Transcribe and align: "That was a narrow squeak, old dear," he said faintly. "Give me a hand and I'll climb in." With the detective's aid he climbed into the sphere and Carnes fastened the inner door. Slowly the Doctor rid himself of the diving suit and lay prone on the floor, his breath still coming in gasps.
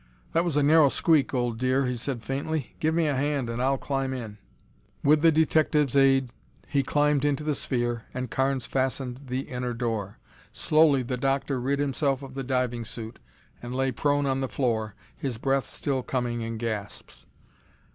"That 0.33 0.43
was 0.43 0.57
a 0.57 0.63
narrow 0.63 0.89
squeak, 0.89 1.31
old 1.31 1.59
dear," 1.59 1.85
he 1.85 1.95
said 1.95 2.23
faintly. 2.23 2.75
"Give 2.79 2.91
me 2.95 3.05
a 3.05 3.13
hand 3.15 3.51
and 3.51 3.61
I'll 3.61 3.77
climb 3.77 4.13
in." 4.15 4.39
With 5.03 5.21
the 5.21 5.31
detective's 5.31 5.95
aid 5.95 6.31
he 6.67 6.81
climbed 6.81 7.23
into 7.23 7.43
the 7.43 7.53
sphere 7.53 8.05
and 8.11 8.31
Carnes 8.31 8.65
fastened 8.65 9.21
the 9.27 9.41
inner 9.41 9.75
door. 9.75 10.17
Slowly 10.51 11.03
the 11.03 11.17
Doctor 11.17 11.61
rid 11.61 11.77
himself 11.77 12.23
of 12.23 12.33
the 12.33 12.43
diving 12.43 12.83
suit 12.83 13.19
and 13.61 13.75
lay 13.75 13.91
prone 13.91 14.25
on 14.25 14.41
the 14.41 14.49
floor, 14.49 14.95
his 15.15 15.37
breath 15.37 15.67
still 15.67 16.01
coming 16.01 16.41
in 16.41 16.57
gasps. 16.57 17.27